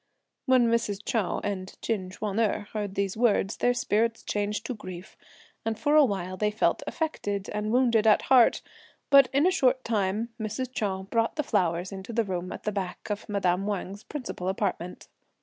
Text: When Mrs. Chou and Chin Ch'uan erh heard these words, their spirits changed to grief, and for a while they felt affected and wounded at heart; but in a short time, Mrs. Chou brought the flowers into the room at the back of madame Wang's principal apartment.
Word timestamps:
When 0.47 0.65
Mrs. 0.67 1.05
Chou 1.05 1.41
and 1.47 1.79
Chin 1.83 2.09
Ch'uan 2.09 2.39
erh 2.39 2.65
heard 2.73 2.95
these 2.95 3.15
words, 3.15 3.57
their 3.57 3.75
spirits 3.75 4.23
changed 4.23 4.65
to 4.65 4.73
grief, 4.73 5.15
and 5.63 5.77
for 5.77 5.95
a 5.95 6.03
while 6.03 6.37
they 6.37 6.49
felt 6.49 6.81
affected 6.87 7.49
and 7.51 7.71
wounded 7.71 8.07
at 8.07 8.23
heart; 8.23 8.63
but 9.11 9.29
in 9.31 9.45
a 9.45 9.51
short 9.51 9.83
time, 9.83 10.29
Mrs. 10.39 10.73
Chou 10.73 11.03
brought 11.11 11.35
the 11.35 11.43
flowers 11.43 11.91
into 11.91 12.13
the 12.13 12.23
room 12.23 12.51
at 12.51 12.63
the 12.63 12.71
back 12.71 13.11
of 13.11 13.29
madame 13.29 13.67
Wang's 13.67 14.01
principal 14.01 14.49
apartment. 14.49 15.07